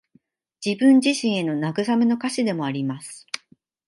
[0.65, 3.27] 自分自身への慰めの歌詞でもあります。